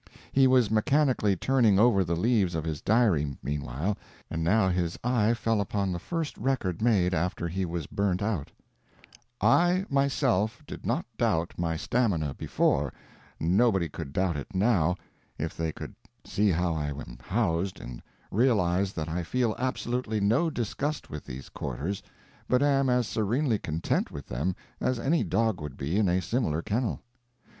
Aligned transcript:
He 0.31 0.47
was 0.47 0.71
mechanically 0.71 1.35
turning 1.35 1.77
over 1.77 2.03
the 2.03 2.15
leaves 2.15 2.55
of 2.55 2.63
his 2.63 2.81
diary, 2.81 3.37
meanwhile, 3.43 3.99
and 4.31 4.43
now 4.43 4.67
his 4.67 4.97
eye 5.03 5.35
fell 5.35 5.61
upon 5.61 5.91
the 5.91 5.99
first 5.99 6.35
record 6.39 6.81
made 6.81 7.13
after 7.13 7.47
he 7.47 7.65
was 7.65 7.85
burnt 7.85 8.19
out: 8.23 8.51
"I 9.41 9.85
myself 9.91 10.63
did 10.65 10.87
not 10.87 11.05
doubt 11.19 11.53
my 11.55 11.77
stamina 11.77 12.33
before, 12.33 12.91
nobody 13.39 13.87
could 13.89 14.11
doubt 14.11 14.37
it 14.37 14.55
now, 14.55 14.95
if 15.37 15.55
they 15.55 15.71
could 15.71 15.93
see 16.25 16.49
how 16.49 16.73
I 16.73 16.87
am 16.87 17.19
housed, 17.23 17.79
and 17.79 18.01
realise 18.31 18.93
that 18.93 19.07
I 19.07 19.21
feel 19.21 19.55
absolutely 19.59 20.19
no 20.19 20.49
disgust 20.49 21.11
with 21.11 21.25
these 21.25 21.47
quarters, 21.47 22.01
but 22.47 22.63
am 22.63 22.89
as 22.89 23.07
serenely 23.07 23.59
content 23.59 24.09
with 24.09 24.25
them 24.25 24.55
as 24.79 24.97
any 24.97 25.23
dog 25.23 25.61
would 25.61 25.77
be 25.77 25.95
in 25.99 26.09
a 26.09 26.23
similar 26.23 26.63
kennel. 26.63 27.01